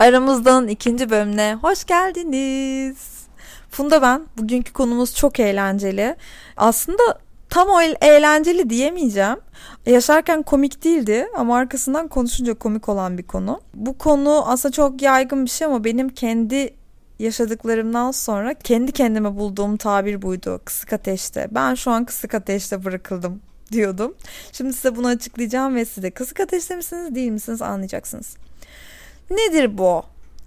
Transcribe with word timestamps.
Aramızdan 0.00 0.68
ikinci 0.68 1.10
bölümüne 1.10 1.58
hoş 1.62 1.84
geldiniz. 1.84 2.96
Funda 3.70 4.02
ben. 4.02 4.26
Bugünkü 4.38 4.72
konumuz 4.72 5.14
çok 5.14 5.40
eğlenceli. 5.40 6.16
Aslında 6.56 7.02
tam 7.50 7.68
o 7.68 7.80
eğlenceli 7.80 8.70
diyemeyeceğim. 8.70 9.36
Yaşarken 9.86 10.42
komik 10.42 10.84
değildi 10.84 11.28
ama 11.36 11.56
arkasından 11.56 12.08
konuşunca 12.08 12.54
komik 12.54 12.88
olan 12.88 13.18
bir 13.18 13.22
konu. 13.22 13.60
Bu 13.74 13.98
konu 13.98 14.44
aslında 14.46 14.72
çok 14.72 15.02
yaygın 15.02 15.44
bir 15.44 15.50
şey 15.50 15.66
ama 15.66 15.84
benim 15.84 16.08
kendi 16.08 16.74
yaşadıklarımdan 17.18 18.10
sonra 18.10 18.54
kendi 18.54 18.92
kendime 18.92 19.36
bulduğum 19.36 19.76
tabir 19.76 20.22
buydu. 20.22 20.60
Kısık 20.64 20.92
ateşte. 20.92 21.48
Ben 21.50 21.74
şu 21.74 21.90
an 21.90 22.04
kısık 22.04 22.34
ateşte 22.34 22.84
bırakıldım 22.84 23.40
diyordum. 23.72 24.14
Şimdi 24.52 24.72
size 24.72 24.96
bunu 24.96 25.06
açıklayacağım 25.06 25.74
ve 25.74 25.84
size 25.84 26.10
kısık 26.10 26.40
ateşte 26.40 26.76
misiniz 26.76 27.14
değil 27.14 27.30
misiniz 27.30 27.62
anlayacaksınız. 27.62 28.36
Nedir 29.30 29.78
bu? 29.78 30.02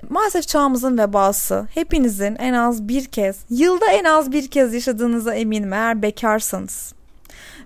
Maalesef 0.09 0.47
çağımızın 0.47 0.97
vebası. 0.97 1.67
Hepinizin 1.73 2.35
en 2.35 2.53
az 2.53 2.87
bir 2.87 3.05
kez, 3.05 3.37
yılda 3.49 3.91
en 3.91 4.03
az 4.03 4.31
bir 4.31 4.47
kez 4.47 4.73
yaşadığınıza 4.73 5.35
eminim 5.35 5.73
eğer 5.73 6.01
bekarsanız 6.01 6.93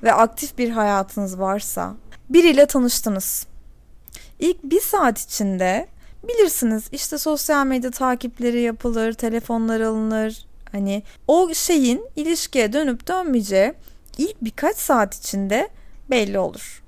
ve 0.03 0.13
aktif 0.13 0.57
bir 0.57 0.69
hayatınız 0.69 1.39
varsa 1.39 1.95
biriyle 2.29 2.65
tanıştınız. 2.65 3.47
İlk 4.39 4.63
bir 4.63 4.81
saat 4.81 5.19
içinde 5.19 5.87
bilirsiniz 6.23 6.89
işte 6.91 7.17
sosyal 7.17 7.65
medya 7.65 7.91
takipleri 7.91 8.61
yapılır, 8.61 9.13
telefonlar 9.13 9.81
alınır. 9.81 10.45
Hani 10.71 11.03
o 11.27 11.53
şeyin 11.53 12.05
ilişkiye 12.15 12.73
dönüp 12.73 13.07
dönmeyeceği 13.07 13.73
ilk 14.17 14.35
birkaç 14.41 14.75
saat 14.77 15.15
içinde 15.15 15.69
belli 16.09 16.39
olur 16.39 16.86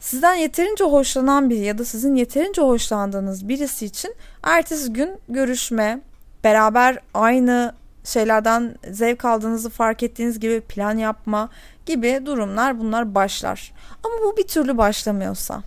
sizden 0.00 0.34
yeterince 0.34 0.84
hoşlanan 0.84 1.50
biri 1.50 1.60
ya 1.60 1.78
da 1.78 1.84
sizin 1.84 2.14
yeterince 2.14 2.62
hoşlandığınız 2.62 3.48
birisi 3.48 3.86
için 3.86 4.14
ertesi 4.42 4.92
gün 4.92 5.10
görüşme, 5.28 6.00
beraber 6.44 6.98
aynı 7.14 7.74
şeylerden 8.04 8.74
zevk 8.90 9.24
aldığınızı 9.24 9.70
fark 9.70 10.02
ettiğiniz 10.02 10.40
gibi 10.40 10.60
plan 10.60 10.98
yapma 10.98 11.48
gibi 11.86 12.22
durumlar 12.26 12.80
bunlar 12.80 13.14
başlar. 13.14 13.72
Ama 14.04 14.14
bu 14.24 14.36
bir 14.36 14.46
türlü 14.46 14.78
başlamıyorsa 14.78 15.62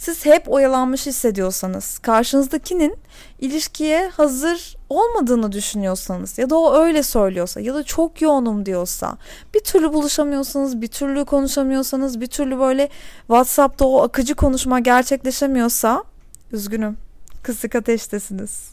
siz 0.00 0.26
hep 0.26 0.52
oyalanmış 0.52 1.06
hissediyorsanız, 1.06 1.98
karşınızdakinin 1.98 2.96
ilişkiye 3.38 4.08
hazır 4.08 4.76
olmadığını 4.88 5.52
düşünüyorsanız 5.52 6.38
ya 6.38 6.50
da 6.50 6.58
o 6.58 6.74
öyle 6.74 7.02
söylüyorsa 7.02 7.60
ya 7.60 7.74
da 7.74 7.82
çok 7.82 8.22
yoğunum 8.22 8.66
diyorsa, 8.66 9.16
bir 9.54 9.60
türlü 9.60 9.92
buluşamıyorsanız, 9.92 10.80
bir 10.80 10.88
türlü 10.88 11.24
konuşamıyorsanız, 11.24 12.20
bir 12.20 12.26
türlü 12.26 12.58
böyle 12.58 12.88
WhatsApp'ta 13.18 13.84
o 13.84 14.02
akıcı 14.02 14.34
konuşma 14.34 14.80
gerçekleşemiyorsa, 14.80 16.04
üzgünüm. 16.52 16.96
Kısık 17.42 17.74
ateştesiniz. 17.74 18.70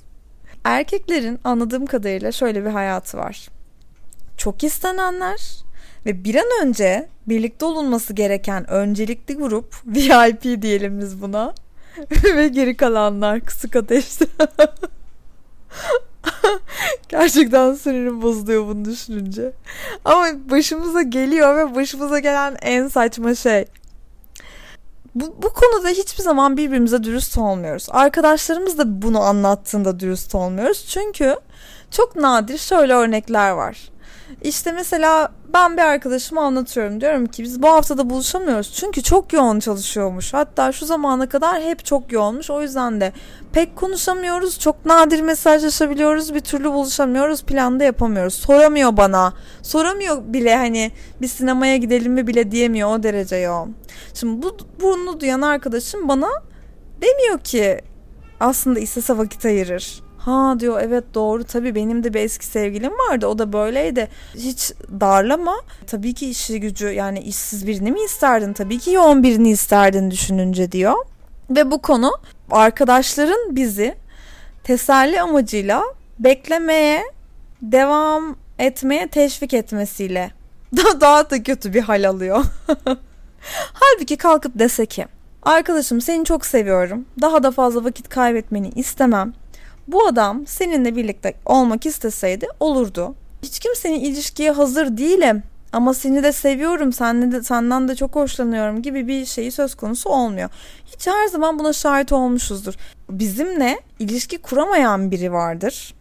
Erkeklerin 0.64 1.40
anladığım 1.44 1.86
kadarıyla 1.86 2.32
şöyle 2.32 2.66
bir 2.66 2.70
hayatı 2.70 3.18
var. 3.18 3.48
Çok 4.38 4.64
istenenler 4.64 5.67
ve 6.06 6.24
bir 6.24 6.36
an 6.36 6.48
önce 6.62 7.08
birlikte 7.28 7.66
olunması 7.66 8.14
gereken 8.14 8.70
öncelikli 8.70 9.36
grup 9.36 9.76
VIP 9.86 10.62
diyelim 10.62 11.00
biz 11.00 11.22
buna. 11.22 11.54
Ve 12.24 12.48
geri 12.48 12.78
kalanlar 12.78 13.40
kısık 13.40 13.76
ateşte. 13.76 14.26
Gerçekten 17.10 17.74
sinirim 17.74 18.22
bozuluyor 18.22 18.68
bunu 18.68 18.86
düşününce. 18.86 19.52
Ama 20.06 20.28
başımıza 20.50 21.02
geliyor 21.02 21.58
ve 21.58 21.76
başımıza 21.76 22.20
gelen 22.20 22.58
en 22.62 22.88
saçma 22.88 23.36
şey. 23.36 23.66
Bu, 25.16 25.36
bu 25.42 25.54
konuda 25.54 25.90
hiçbir 25.90 26.24
zaman 26.24 26.58
birbirimize 26.58 27.04
dürüst 27.04 27.38
olmuyoruz. 27.38 27.88
Arkadaşlarımız 27.92 28.78
da 28.78 29.02
bunu 29.02 29.20
anlattığında 29.20 30.00
dürüst 30.00 30.36
olmuyoruz. 30.36 30.86
Çünkü 30.90 31.36
çok 31.92 32.16
nadir 32.16 32.58
şöyle 32.58 32.94
örnekler 32.94 33.52
var. 33.52 33.90
İşte 34.42 34.72
mesela 34.72 35.32
ben 35.54 35.78
bir 35.78 35.82
arkadaşıma 35.82 36.42
anlatıyorum. 36.42 37.02
Diyorum 37.02 37.26
ki 37.26 37.44
biz 37.44 37.62
bu 37.62 37.68
haftada 37.68 38.10
buluşamıyoruz. 38.10 38.74
Çünkü 38.74 39.04
çok 39.04 39.34
yoğun 39.34 39.60
çalışıyormuş. 39.60 40.34
Hatta 40.34 40.72
şu 40.72 40.86
zamana 40.86 41.30
kadar 41.30 41.62
hep 41.62 41.86
çok 41.86 42.12
yoğunmuş. 42.12 42.50
O 42.50 42.62
yüzden 42.62 43.02
de 43.02 43.14
pek 43.54 43.76
konuşamıyoruz. 43.76 44.60
Çok 44.60 44.86
nadir 44.86 45.22
mesajlaşabiliyoruz. 45.22 46.34
Bir 46.34 46.40
türlü 46.40 46.72
buluşamıyoruz. 46.72 47.44
Planda 47.44 47.84
yapamıyoruz. 47.84 48.34
Soramıyor 48.34 48.98
bana. 48.98 49.34
Soramıyor 49.62 50.34
bile 50.34 50.56
hani 50.56 50.92
bir 51.22 51.28
sinemaya 51.28 51.78
gidelim 51.78 52.14
mi 52.14 52.28
bile 52.28 52.52
diyemiyor 52.52 52.90
o 52.90 53.04
derece 53.04 53.36
yoğun. 53.36 53.76
Şimdi 54.14 54.42
bu, 54.42 54.58
bunu 54.82 55.20
duyan 55.20 55.42
arkadaşım 55.42 56.08
bana 56.08 56.30
demiyor 57.02 57.40
ki 57.40 57.82
aslında 58.40 58.80
istese 58.80 59.18
vakit 59.18 59.46
ayırır. 59.46 60.07
Ha 60.28 60.60
diyor 60.60 60.82
evet 60.84 61.04
doğru 61.14 61.44
tabii 61.44 61.76
benim 61.76 62.04
de 62.04 62.14
bir 62.14 62.20
eski 62.20 62.46
sevgilim 62.46 62.92
vardı 62.92 63.28
o 63.28 63.40
da 63.40 63.54
böyleydi. 63.54 64.08
Hiç 64.36 64.72
darlama. 65.00 65.56
Tabii 65.88 66.14
ki 66.14 66.30
işi 66.30 66.60
gücü 66.60 66.88
yani 66.88 67.20
işsiz 67.20 67.68
birini 67.68 67.92
mi 67.92 68.00
isterdin? 68.00 68.54
Tabii 68.54 68.80
ki 68.80 68.92
yoğun 68.92 69.24
birini 69.24 69.50
isterdin 69.50 70.12
düşününce 70.12 70.72
diyor. 70.72 70.94
Ve 71.50 71.72
bu 71.72 71.82
konu 71.82 72.12
arkadaşların 72.52 73.56
bizi 73.56 73.96
teselli 74.64 75.22
amacıyla 75.22 75.84
beklemeye 76.20 77.04
devam 77.62 78.36
etmeye 78.60 79.08
teşvik 79.08 79.54
etmesiyle 79.54 80.32
daha, 81.02 81.30
da 81.30 81.44
kötü 81.44 81.74
bir 81.74 81.82
hal 81.82 82.10
alıyor. 82.10 82.46
Halbuki 83.74 84.18
kalkıp 84.18 84.60
dese 84.60 84.86
ki 84.86 85.06
arkadaşım 85.44 86.02
seni 86.02 86.26
çok 86.26 86.46
seviyorum. 86.46 87.06
Daha 87.22 87.44
da 87.44 87.52
fazla 87.52 87.84
vakit 87.84 88.10
kaybetmeni 88.10 88.70
istemem. 88.70 89.34
Bu 89.88 90.08
adam 90.08 90.48
seninle 90.48 90.96
birlikte 90.96 91.34
olmak 91.46 91.86
isteseydi 91.86 92.48
olurdu. 92.60 93.16
Hiç 93.44 93.60
kimsenin 93.60 94.00
ilişkiye 94.00 94.52
hazır 94.52 94.98
değilim 94.98 95.44
ama 95.74 95.94
seni 95.94 96.24
de 96.24 96.32
seviyorum, 96.32 96.94
senle 96.94 97.32
de, 97.32 97.44
senden 97.44 97.88
de 97.88 97.96
çok 97.96 98.16
hoşlanıyorum 98.16 98.82
gibi 98.82 99.08
bir 99.08 99.26
şeyi 99.26 99.52
söz 99.52 99.76
konusu 99.76 100.10
olmuyor. 100.10 100.50
Hiç 100.86 101.08
her 101.08 101.28
zaman 101.28 101.60
buna 101.60 101.74
şahit 101.74 102.12
olmuşuzdur. 102.12 102.74
Bizimle 103.10 103.80
ilişki 104.00 104.38
kuramayan 104.38 105.12
biri 105.12 105.32
vardır. 105.34 105.94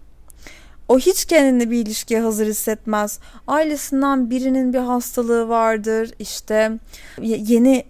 O 0.88 0.98
hiç 0.98 1.24
kendini 1.24 1.70
bir 1.70 1.76
ilişkiye 1.78 2.20
hazır 2.20 2.46
hissetmez. 2.46 3.18
Ailesinden 3.46 4.30
birinin 4.30 4.72
bir 4.72 4.78
hastalığı 4.78 5.48
vardır. 5.48 6.10
İşte 6.18 6.72
yeni 7.22 7.84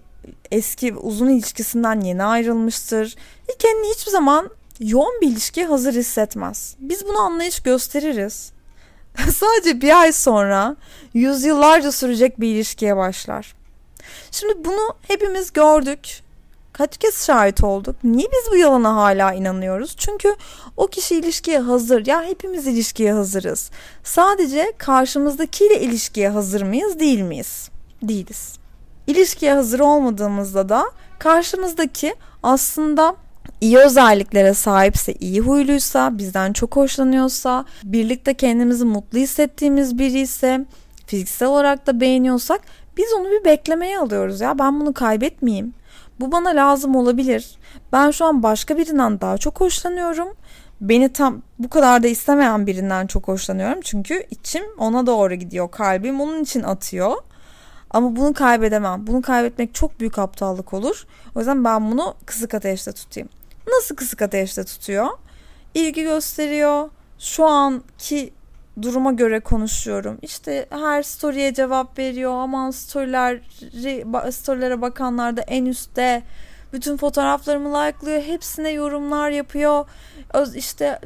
eski 0.51 0.95
uzun 0.95 1.27
ilişkisinden 1.27 2.01
yeni 2.01 2.23
ayrılmıştır. 2.23 3.15
Kendini 3.59 3.93
hiçbir 3.95 4.11
zaman 4.11 4.49
yoğun 4.79 5.21
bir 5.21 5.27
ilişkiye 5.27 5.65
hazır 5.65 5.93
hissetmez. 5.93 6.75
Biz 6.79 7.07
bunu 7.07 7.19
anlayış 7.19 7.59
gösteririz. 7.59 8.51
Sadece 9.35 9.81
bir 9.81 10.01
ay 10.01 10.11
sonra 10.11 10.75
yüzyıllarca 11.13 11.91
sürecek 11.91 12.39
bir 12.39 12.55
ilişkiye 12.55 12.97
başlar. 12.97 13.55
Şimdi 14.31 14.65
bunu 14.65 14.95
hepimiz 15.07 15.53
gördük. 15.53 16.23
Kaç 16.73 16.97
kez 16.97 17.25
şahit 17.25 17.63
olduk? 17.63 17.95
Niye 18.03 18.27
biz 18.31 18.51
bu 18.51 18.57
yalana 18.57 18.95
hala 18.95 19.33
inanıyoruz? 19.33 19.95
Çünkü 19.97 20.35
o 20.77 20.87
kişi 20.87 21.15
ilişkiye 21.15 21.59
hazır. 21.59 22.05
Ya 22.05 22.23
hepimiz 22.23 22.67
ilişkiye 22.67 23.13
hazırız. 23.13 23.71
Sadece 24.03 24.73
karşımızdakiyle 24.77 25.81
ilişkiye 25.81 26.29
hazır 26.29 26.61
mıyız, 26.61 26.99
değil 26.99 27.21
miyiz? 27.21 27.69
Değiliz. 28.01 28.53
İlişkiye 29.07 29.53
hazır 29.53 29.79
olmadığımızda 29.79 30.69
da 30.69 30.91
karşımızdaki 31.19 32.15
aslında 32.43 33.15
iyi 33.61 33.77
özelliklere 33.77 34.53
sahipse, 34.53 35.13
iyi 35.13 35.41
huyluysa, 35.41 36.17
bizden 36.17 36.53
çok 36.53 36.75
hoşlanıyorsa, 36.75 37.65
birlikte 37.83 38.33
kendimizi 38.33 38.85
mutlu 38.85 39.19
hissettiğimiz 39.19 39.97
biri 39.97 40.19
ise, 40.19 40.65
fiziksel 41.07 41.47
olarak 41.47 41.87
da 41.87 42.01
beğeniyorsak 42.01 42.61
biz 42.97 43.13
onu 43.19 43.25
bir 43.25 43.45
beklemeye 43.45 43.99
alıyoruz 43.99 44.41
ya. 44.41 44.59
Ben 44.59 44.79
bunu 44.79 44.93
kaybetmeyeyim. 44.93 45.73
Bu 46.19 46.31
bana 46.31 46.49
lazım 46.49 46.95
olabilir. 46.95 47.57
Ben 47.93 48.11
şu 48.11 48.25
an 48.25 48.43
başka 48.43 48.77
birinden 48.77 49.21
daha 49.21 49.37
çok 49.37 49.59
hoşlanıyorum. 49.59 50.27
Beni 50.81 51.13
tam 51.13 51.41
bu 51.59 51.69
kadar 51.69 52.03
da 52.03 52.07
istemeyen 52.07 52.67
birinden 52.67 53.07
çok 53.07 53.27
hoşlanıyorum. 53.27 53.79
Çünkü 53.83 54.23
içim 54.31 54.63
ona 54.77 55.07
doğru 55.07 55.33
gidiyor. 55.33 55.71
Kalbim 55.71 56.21
onun 56.21 56.43
için 56.43 56.63
atıyor. 56.63 57.15
Ama 57.89 58.15
bunu 58.15 58.33
kaybedemem. 58.33 59.07
Bunu 59.07 59.21
kaybetmek 59.21 59.75
çok 59.75 59.99
büyük 59.99 60.19
aptallık 60.19 60.73
olur. 60.73 61.05
O 61.35 61.39
yüzden 61.39 61.63
ben 61.63 61.91
bunu 61.91 62.15
kısık 62.25 62.53
ateşte 62.53 62.91
tutayım. 62.91 63.29
Nasıl 63.67 63.95
kısık 63.95 64.21
ateşte 64.21 64.63
tutuyor? 64.63 65.07
İlgi 65.73 66.03
gösteriyor. 66.03 66.89
Şu 67.19 67.45
anki 67.45 68.33
duruma 68.81 69.11
göre 69.11 69.39
konuşuyorum. 69.39 70.17
İşte 70.21 70.67
her 70.69 71.03
story'e 71.03 71.53
cevap 71.53 71.99
veriyor. 71.99 72.31
Aman 72.31 72.71
storyler, 72.71 73.39
storylere 74.31 74.81
bakanlar 74.81 75.37
da 75.37 75.41
en 75.41 75.65
üstte. 75.65 76.23
Bütün 76.73 76.97
fotoğraflarımı 76.97 77.69
like'lıyor. 77.69 78.21
Hepsine 78.21 78.69
yorumlar 78.69 79.29
yapıyor. 79.29 79.85
İşte 80.55 80.99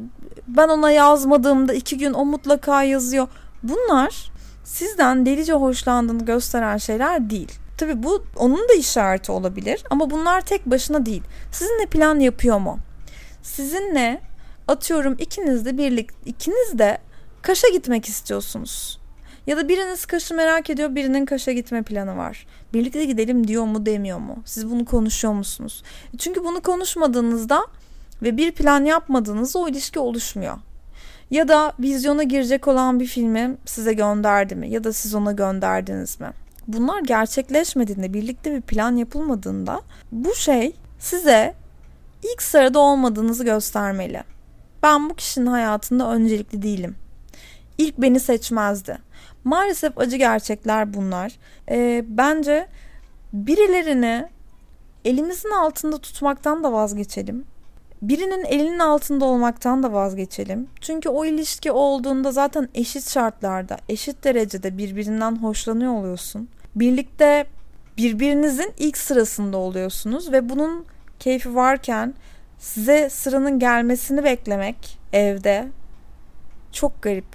ben 0.48 0.68
ona 0.68 0.92
yazmadığımda 0.92 1.74
iki 1.74 1.98
gün 1.98 2.14
o 2.14 2.25
mutlaka 2.25 2.84
yazıyor. 2.84 3.28
Bunlar 3.64 4.31
sizden 4.64 5.25
delice 5.25 5.54
hoşlandığını 5.54 6.25
gösteren 6.25 6.78
şeyler 6.78 7.30
değil. 7.30 7.52
Tabi 7.81 8.04
bu 8.04 8.25
onun 8.36 8.69
da 8.69 8.74
işareti 8.74 9.31
olabilir 9.31 9.83
ama 9.89 10.10
bunlar 10.10 10.42
tek 10.42 10.66
başına 10.66 11.06
değil. 11.06 11.24
Sizinle 11.51 11.86
plan 11.86 12.19
yapıyor 12.19 12.57
mu? 12.57 12.80
sizinle 13.44 14.22
atıyorum 14.68 15.16
ikiniz 15.19 15.66
de 15.66 15.78
birlik 15.78 16.10
ikiniz 16.25 16.80
de 16.80 16.98
Kaş'a 17.42 17.69
gitmek 17.69 18.06
istiyorsunuz. 18.06 19.00
Ya 19.48 19.57
da 19.57 19.69
biriniz 19.69 20.06
Kaş'ı 20.06 20.33
merak 20.33 20.69
ediyor, 20.69 20.95
birinin 20.95 21.25
Kaş'a 21.25 21.51
gitme 21.51 21.81
planı 21.81 22.18
var. 22.18 22.48
Birlikte 22.74 23.06
gidelim 23.06 23.48
diyor 23.48 23.63
mu 23.63 23.86
demiyor 23.86 24.19
mu? 24.19 24.36
Siz 24.45 24.72
bunu 24.72 24.86
konuşuyor 24.86 25.33
musunuz? 25.33 25.83
Çünkü 26.18 26.44
bunu 26.44 26.62
konuşmadığınızda 26.62 27.68
ve 28.22 28.38
bir 28.38 28.51
plan 28.51 28.86
yapmadığınızda 28.86 29.60
o 29.60 29.69
ilişki 29.69 30.00
oluşmuyor. 30.00 30.57
Ya 31.31 31.48
da 31.48 31.74
vizyona 31.80 32.24
girecek 32.24 32.68
olan 32.68 33.00
bir 33.00 33.06
filmi 33.06 33.56
size 33.66 33.94
gönderdi 33.94 34.56
mi? 34.56 34.69
Ya 34.69 34.83
da 34.83 34.94
siz 34.94 35.16
ona 35.16 35.31
gönderdiniz 35.31 36.19
mi? 36.19 36.28
Bunlar 36.73 37.01
gerçekleşmediğinde, 37.01 38.13
birlikte 38.13 38.56
bir 38.56 38.62
plan 38.62 38.95
yapılmadığında 38.95 39.81
bu 40.12 40.35
şey 40.35 40.75
size 41.00 41.53
ilk 42.23 42.41
sırada 42.41 42.79
olmadığınızı 42.79 43.44
göstermeli. 43.44 44.23
Ben 44.83 45.09
bu 45.09 45.15
kişinin 45.15 45.45
hayatında 45.45 46.12
öncelikli 46.12 46.62
değilim. 46.62 46.95
İlk 47.77 47.97
beni 47.97 48.19
seçmezdi. 48.19 48.97
Maalesef 49.44 49.97
acı 49.97 50.18
gerçekler 50.18 50.94
bunlar. 50.94 51.31
Ee, 51.69 52.06
bence 52.07 52.68
birilerini 53.33 54.27
elimizin 55.06 55.50
altında 55.50 55.97
tutmaktan 55.97 56.63
da 56.63 56.73
vazgeçelim. 56.73 57.45
Birinin 58.01 58.45
elinin 58.45 58.79
altında 58.79 59.25
olmaktan 59.25 59.83
da 59.83 59.94
vazgeçelim. 59.94 60.68
Çünkü 60.81 61.09
o 61.09 61.25
ilişki 61.25 61.71
olduğunda 61.71 62.31
zaten 62.31 62.69
eşit 62.73 63.09
şartlarda, 63.09 63.77
eşit 63.89 64.23
derecede 64.23 64.77
birbirinden 64.77 65.35
hoşlanıyor 65.35 65.94
oluyorsun. 65.94 66.50
Birlikte 66.75 67.45
birbirinizin 67.97 68.73
ilk 68.77 68.97
sırasında 68.97 69.57
oluyorsunuz 69.57 70.31
ve 70.31 70.50
bunun 70.50 70.85
keyfi 71.19 71.56
varken 71.56 72.13
size 72.57 73.09
sıranın 73.09 73.59
gelmesini 73.59 74.23
beklemek 74.23 75.00
evde 75.13 75.68
çok 76.71 77.01
garip. 77.01 77.25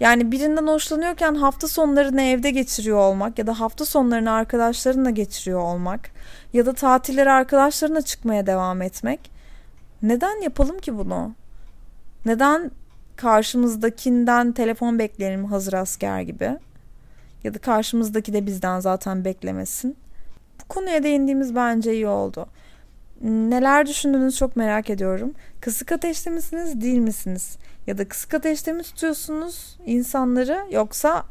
Yani 0.00 0.32
birinden 0.32 0.66
hoşlanıyorken 0.66 1.34
hafta 1.34 1.68
sonlarını 1.68 2.22
evde 2.22 2.50
geçiriyor 2.50 2.98
olmak 2.98 3.38
ya 3.38 3.46
da 3.46 3.60
hafta 3.60 3.84
sonlarını 3.84 4.32
arkadaşlarınla 4.32 5.10
geçiriyor 5.10 5.60
olmak 5.60 6.10
ya 6.52 6.66
da 6.66 6.72
tatilleri 6.72 7.30
arkadaşlarına 7.30 8.02
çıkmaya 8.02 8.46
devam 8.46 8.82
etmek. 8.82 9.30
Neden 10.02 10.42
yapalım 10.42 10.78
ki 10.78 10.98
bunu? 10.98 11.34
Neden 12.24 12.70
karşımızdakinden 13.16 14.52
telefon 14.52 14.98
bekleyelim 14.98 15.44
hazır 15.44 15.72
asker 15.72 16.20
gibi? 16.20 16.58
Ya 17.44 17.54
da 17.54 17.58
karşımızdaki 17.58 18.32
de 18.32 18.46
bizden 18.46 18.80
zaten 18.80 19.24
beklemesin. 19.24 19.96
Bu 20.60 20.68
konuya 20.68 21.02
değindiğimiz 21.02 21.54
bence 21.54 21.94
iyi 21.94 22.06
oldu. 22.06 22.46
Neler 23.22 23.86
düşündüğünüzü 23.86 24.36
çok 24.36 24.56
merak 24.56 24.90
ediyorum. 24.90 25.34
Kısık 25.60 25.92
ateşte 25.92 26.30
misiniz, 26.30 26.80
değil 26.80 26.98
misiniz? 26.98 27.56
Ya 27.86 27.98
da 27.98 28.08
kısık 28.08 28.34
ateşte 28.34 28.72
mi 28.72 28.82
tutuyorsunuz 28.82 29.78
insanları 29.86 30.66
yoksa 30.70 31.24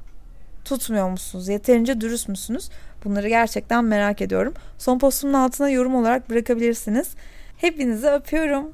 tutmuyor 0.66 1.10
musunuz? 1.10 1.48
Yeterince 1.48 2.02
dürüst 2.02 2.30
müsünüz? 2.30 2.70
Bunları 3.06 3.30
gerçekten 3.30 3.86
merak 3.86 4.22
ediyorum. 4.22 4.54
Son 4.78 5.00
postumun 5.00 5.34
altına 5.34 5.70
yorum 5.70 5.96
olarak 5.96 6.30
bırakabilirsiniz. 6.30 7.16
Hepinizi 7.58 8.08
öpüyorum. 8.08 8.74